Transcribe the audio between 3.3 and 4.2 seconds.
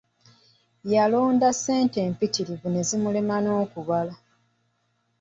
n'okubala.